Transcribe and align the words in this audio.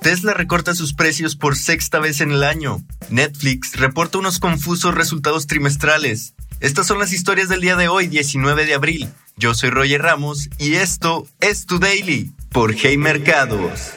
Tesla 0.00 0.32
recorta 0.32 0.74
sus 0.74 0.94
precios 0.94 1.36
por 1.36 1.56
sexta 1.56 1.98
vez 1.98 2.22
en 2.22 2.30
el 2.30 2.42
año. 2.42 2.82
Netflix 3.10 3.76
reporta 3.76 4.16
unos 4.16 4.38
confusos 4.38 4.94
resultados 4.94 5.46
trimestrales. 5.46 6.32
Estas 6.60 6.86
son 6.86 6.98
las 6.98 7.12
historias 7.12 7.50
del 7.50 7.60
día 7.60 7.76
de 7.76 7.88
hoy, 7.88 8.08
19 8.08 8.64
de 8.64 8.72
abril. 8.72 9.10
Yo 9.36 9.52
soy 9.52 9.68
Roger 9.68 10.00
Ramos 10.00 10.48
y 10.56 10.74
esto 10.74 11.26
es 11.40 11.66
Tu 11.66 11.78
Daily 11.78 12.32
por 12.50 12.74
Hey 12.74 12.96
Mercados. 12.96 13.90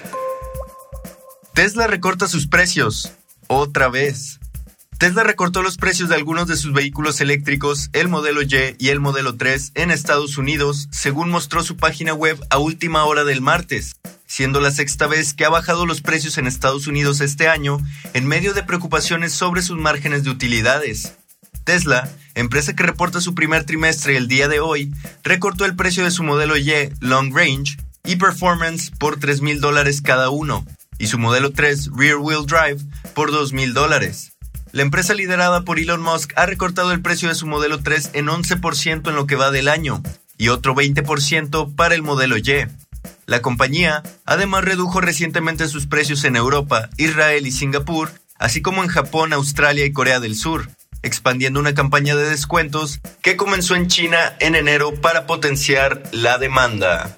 Tesla 1.54 1.88
recorta 1.88 2.28
sus 2.28 2.48
precios. 2.48 3.14
Otra 3.48 3.88
vez. 3.88 4.42
Tesla 5.00 5.24
recortó 5.24 5.64
los 5.64 5.78
precios 5.78 6.10
de 6.10 6.16
algunos 6.16 6.48
de 6.48 6.58
sus 6.58 6.74
vehículos 6.74 7.22
eléctricos, 7.22 7.90
el 7.94 8.10
modelo 8.10 8.42
Y 8.42 8.76
y 8.78 8.90
el 8.90 9.00
modelo 9.00 9.38
3, 9.38 9.72
en 9.76 9.90
Estados 9.90 10.38
Unidos, 10.38 10.90
según 10.92 11.30
mostró 11.30 11.64
su 11.64 11.78
página 11.78 12.14
web 12.14 12.38
a 12.50 12.58
última 12.58 13.06
hora 13.06 13.24
del 13.24 13.42
martes 13.42 13.96
siendo 14.34 14.60
la 14.60 14.72
sexta 14.72 15.06
vez 15.06 15.36
que 15.36 15.46
ha 15.46 15.50
bajado 15.50 15.86
los 15.86 16.02
precios 16.02 16.40
en 16.40 16.48
Estados 16.48 16.88
Unidos 16.88 17.22
este 17.22 17.48
año 17.48 17.78
en 18.16 18.26
medio 18.26 18.56
de 18.56 18.64
preocupaciones 18.64 19.32
sobre 19.32 19.62
sus 19.62 19.78
márgenes 19.78 20.24
de 20.24 20.32
utilidades. 20.32 21.14
Tesla, 21.66 22.10
empresa 22.34 22.76
que 22.76 22.82
reporta 22.82 23.22
su 23.22 23.36
primer 23.36 23.64
trimestre 23.64 24.18
el 24.18 24.28
día 24.28 24.48
de 24.48 24.60
hoy, 24.60 24.92
recortó 25.22 25.66
el 25.66 25.76
precio 25.76 26.04
de 26.04 26.10
su 26.10 26.24
modelo 26.24 26.58
Y 26.58 26.74
Long 27.00 27.32
Range 27.32 27.78
y 28.06 28.16
Performance 28.16 28.90
por 28.98 29.20
3 29.20 29.42
mil 29.42 29.62
dólares 29.62 30.02
cada 30.02 30.32
uno, 30.32 30.66
y 30.98 31.06
su 31.06 31.20
modelo 31.20 31.52
3 31.52 31.92
Rear 31.96 32.18
Wheel 32.18 32.48
Drive 32.48 32.84
por 33.14 33.30
2 33.30 33.54
mil 33.54 33.76
dólares. 33.76 34.32
La 34.72 34.82
empresa 34.82 35.14
liderada 35.14 35.62
por 35.62 35.78
Elon 35.78 36.02
Musk 36.02 36.34
ha 36.38 36.48
recortado 36.48 36.92
el 36.92 37.04
precio 37.04 37.30
de 37.30 37.36
su 37.36 37.46
modelo 37.46 37.84
3 37.84 38.10
en 38.14 38.26
11% 38.26 39.10
en 39.10 39.16
lo 39.16 39.28
que 39.28 39.36
va 39.36 39.52
del 39.52 39.68
año, 39.68 40.02
y 40.40 40.48
otro 40.48 40.74
20% 40.74 41.76
para 41.76 41.94
el 41.94 42.02
modelo 42.02 42.36
Y. 42.36 42.66
La 43.26 43.42
compañía 43.42 44.04
además 44.26 44.66
redujo 44.66 45.02
recientemente 45.02 45.68
sus 45.68 45.88
precios 45.88 46.24
en 46.24 46.36
Europa, 46.36 46.90
Israel 46.98 47.48
y 47.48 47.52
Singapur, 47.52 48.12
así 48.38 48.62
como 48.62 48.84
en 48.84 48.90
Japón, 48.90 49.34
Australia 49.34 49.86
y 49.86 49.94
Corea 49.94 50.20
del 50.20 50.36
Sur, 50.36 50.70
expandiendo 51.02 51.60
una 51.60 51.74
campaña 51.74 52.16
de 52.16 52.30
descuentos 52.30 53.00
que 53.22 53.38
comenzó 53.38 53.76
en 53.76 53.88
China 53.88 54.18
en 54.40 54.56
enero 54.56 54.94
para 55.02 55.26
potenciar 55.26 56.04
la 56.12 56.38
demanda. 56.38 57.18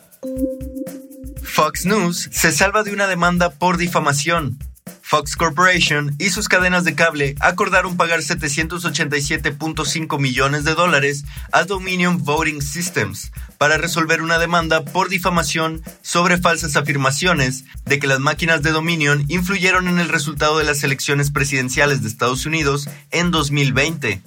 Fox 1.43 1.85
News 1.85 2.29
se 2.31 2.51
salva 2.51 2.83
de 2.83 2.91
una 2.91 3.07
demanda 3.07 3.49
por 3.49 3.77
difamación. 3.77 4.59
Fox 5.07 5.35
Corporation 5.35 6.15
y 6.17 6.31
sus 6.31 6.49
cadenas 6.49 6.83
de 6.83 6.95
cable 6.95 7.35
acordaron 7.39 7.95
pagar 7.95 8.21
787.5 8.21 10.19
millones 10.19 10.63
de 10.63 10.73
dólares 10.73 11.25
a 11.51 11.63
Dominion 11.63 12.23
Voting 12.23 12.59
Systems 12.59 13.31
para 13.59 13.77
resolver 13.77 14.23
una 14.23 14.39
demanda 14.39 14.83
por 14.83 15.09
difamación 15.09 15.83
sobre 16.01 16.39
falsas 16.39 16.75
afirmaciones 16.75 17.65
de 17.85 17.99
que 17.99 18.07
las 18.07 18.19
máquinas 18.19 18.63
de 18.63 18.71
Dominion 18.71 19.25
influyeron 19.27 19.87
en 19.87 19.99
el 19.99 20.09
resultado 20.09 20.57
de 20.57 20.63
las 20.63 20.83
elecciones 20.83 21.29
presidenciales 21.29 22.01
de 22.01 22.07
Estados 22.07 22.47
Unidos 22.47 22.89
en 23.11 23.29
2020. 23.29 24.23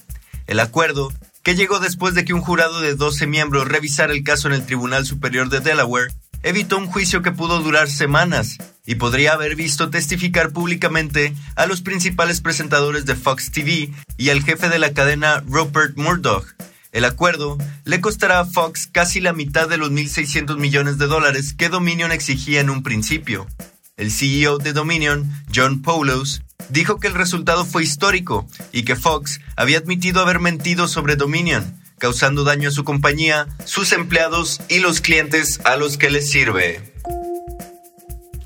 El 0.47 0.61
acuerdo, 0.61 1.13
que 1.43 1.57
llegó 1.57 1.81
después 1.81 2.15
de 2.15 2.25
que 2.25 2.35
un 2.35 2.41
jurado 2.41 2.81
de 2.81 2.95
12 2.95 3.27
miembros 3.27 3.67
revisara 3.67 4.13
el 4.13 4.23
caso 4.23 4.47
en 4.47 4.55
el 4.55 4.65
Tribunal 4.65 5.05
Superior 5.05 5.49
de 5.49 5.59
Delaware, 5.59 6.13
evitó 6.45 6.79
un 6.79 6.87
juicio 6.87 7.21
que 7.21 7.33
pudo 7.33 7.61
durar 7.63 7.91
semanas 7.91 8.59
y 8.89 8.95
podría 8.95 9.35
haber 9.35 9.55
visto 9.55 9.91
testificar 9.91 10.51
públicamente 10.51 11.35
a 11.57 11.67
los 11.67 11.83
principales 11.83 12.41
presentadores 12.41 13.05
de 13.05 13.17
Fox 13.17 13.53
TV 13.53 13.93
y 14.17 14.31
al 14.31 14.43
jefe 14.43 14.71
de 14.71 14.79
la 14.79 14.95
cadena 14.95 15.45
Rupert 15.47 15.99
Murdoch. 15.99 16.47
El 16.91 17.05
acuerdo 17.05 17.59
le 17.85 18.01
costará 18.01 18.41
a 18.41 18.47
Fox 18.47 18.89
casi 18.91 19.21
la 19.21 19.35
mitad 19.35 19.69
de 19.69 19.77
los 19.77 19.91
1.600 19.91 20.57
millones 20.57 20.97
de 20.97 21.07
dólares 21.07 21.53
que 21.53 21.69
Dominion 21.69 22.13
exigía 22.13 22.63
en 22.63 22.71
un 22.71 22.83
principio. 22.83 23.47
El 23.99 24.11
CEO 24.11 24.57
de 24.57 24.73
Dominion, 24.73 25.31
John 25.55 25.83
Poulos, 25.83 26.41
dijo 26.71 26.99
que 26.99 27.09
el 27.09 27.15
resultado 27.15 27.67
fue 27.67 27.83
histórico 27.83 28.49
y 28.73 28.85
que 28.85 28.97
Fox 28.97 29.41
había 29.57 29.77
admitido 29.77 30.23
haber 30.23 30.41
mentido 30.41 30.89
sobre 30.89 31.17
Dominion, 31.17 31.79
causando 31.99 32.43
daño 32.43 32.71
a 32.71 32.73
su 32.73 32.85
compañía, 32.85 33.49
sus 33.67 33.93
empleados 33.93 34.63
y 34.71 34.79
los 34.79 35.03
clientes 35.03 35.61
a 35.65 35.77
los 35.77 35.99
que 35.99 36.09
les 36.09 36.31
sirve. 36.31 36.88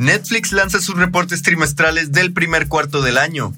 Netflix 0.02 0.50
lanza 0.50 0.80
sus 0.80 0.96
reportes 0.96 1.42
trimestrales 1.42 2.10
del 2.10 2.32
primer 2.32 2.66
cuarto 2.66 3.02
del 3.02 3.18
año. 3.18 3.54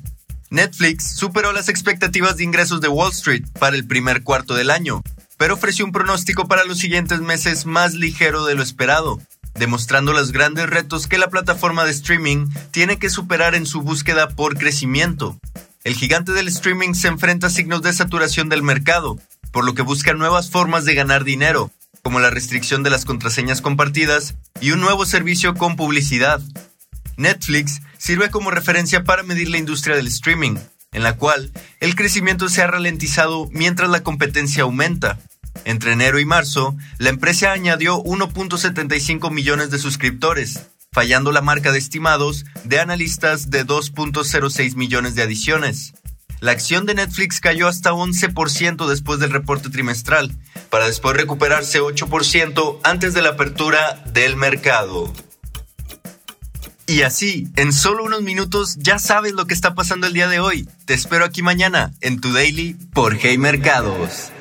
Netflix 0.50 1.16
superó 1.16 1.52
las 1.54 1.70
expectativas 1.70 2.36
de 2.36 2.44
ingresos 2.44 2.82
de 2.82 2.88
Wall 2.88 3.12
Street 3.12 3.44
para 3.58 3.76
el 3.76 3.86
primer 3.86 4.22
cuarto 4.22 4.54
del 4.54 4.70
año, 4.70 5.02
pero 5.38 5.54
ofreció 5.54 5.86
un 5.86 5.92
pronóstico 5.92 6.46
para 6.46 6.64
los 6.64 6.78
siguientes 6.78 7.20
meses 7.20 7.64
más 7.64 7.94
ligero 7.94 8.44
de 8.44 8.56
lo 8.56 8.62
esperado, 8.62 9.22
demostrando 9.54 10.12
los 10.12 10.32
grandes 10.32 10.68
retos 10.68 11.06
que 11.06 11.16
la 11.16 11.30
plataforma 11.30 11.86
de 11.86 11.92
streaming 11.92 12.48
tiene 12.72 12.98
que 12.98 13.08
superar 13.08 13.54
en 13.54 13.64
su 13.64 13.80
búsqueda 13.80 14.28
por 14.28 14.58
crecimiento. 14.58 15.40
El 15.82 15.94
gigante 15.94 16.32
del 16.32 16.48
streaming 16.48 16.92
se 16.92 17.08
enfrenta 17.08 17.46
a 17.46 17.50
signos 17.50 17.80
de 17.80 17.94
saturación 17.94 18.50
del 18.50 18.62
mercado, 18.62 19.18
por 19.50 19.64
lo 19.64 19.72
que 19.72 19.80
busca 19.80 20.12
nuevas 20.12 20.50
formas 20.50 20.84
de 20.84 20.94
ganar 20.94 21.24
dinero, 21.24 21.70
como 22.02 22.20
la 22.20 22.28
restricción 22.28 22.82
de 22.82 22.90
las 22.90 23.06
contraseñas 23.06 23.62
compartidas 23.62 24.34
y 24.64 24.70
un 24.70 24.80
nuevo 24.80 25.04
servicio 25.04 25.52
con 25.52 25.76
publicidad. 25.76 26.40
Netflix 27.18 27.82
sirve 27.98 28.30
como 28.30 28.50
referencia 28.50 29.04
para 29.04 29.22
medir 29.22 29.50
la 29.50 29.58
industria 29.58 29.94
del 29.94 30.06
streaming, 30.06 30.56
en 30.92 31.02
la 31.02 31.18
cual 31.18 31.52
el 31.80 31.94
crecimiento 31.94 32.48
se 32.48 32.62
ha 32.62 32.66
ralentizado 32.66 33.46
mientras 33.52 33.90
la 33.90 34.02
competencia 34.02 34.62
aumenta. 34.62 35.18
Entre 35.66 35.92
enero 35.92 36.18
y 36.18 36.24
marzo, 36.24 36.74
la 36.96 37.10
empresa 37.10 37.52
añadió 37.52 38.02
1.75 38.04 39.30
millones 39.30 39.70
de 39.70 39.78
suscriptores, 39.78 40.62
fallando 40.92 41.30
la 41.30 41.42
marca 41.42 41.70
de 41.70 41.78
estimados 41.78 42.46
de 42.64 42.80
analistas 42.80 43.50
de 43.50 43.66
2.06 43.66 44.76
millones 44.76 45.14
de 45.14 45.24
adiciones. 45.24 45.92
La 46.44 46.52
acción 46.52 46.84
de 46.84 46.92
Netflix 46.92 47.40
cayó 47.40 47.68
hasta 47.68 47.92
11% 47.92 48.86
después 48.86 49.18
del 49.18 49.30
reporte 49.30 49.70
trimestral, 49.70 50.36
para 50.68 50.84
después 50.84 51.16
recuperarse 51.16 51.80
8% 51.80 52.80
antes 52.82 53.14
de 53.14 53.22
la 53.22 53.30
apertura 53.30 54.04
del 54.12 54.36
mercado. 54.36 55.10
Y 56.86 57.00
así, 57.00 57.48
en 57.56 57.72
solo 57.72 58.04
unos 58.04 58.20
minutos 58.20 58.76
ya 58.76 58.98
sabes 58.98 59.32
lo 59.32 59.46
que 59.46 59.54
está 59.54 59.74
pasando 59.74 60.06
el 60.06 60.12
día 60.12 60.28
de 60.28 60.40
hoy. 60.40 60.68
Te 60.84 60.92
espero 60.92 61.24
aquí 61.24 61.40
mañana 61.40 61.94
en 62.02 62.20
tu 62.20 62.30
daily 62.34 62.76
por 62.92 63.16
Hey 63.18 63.38
Mercados. 63.38 64.33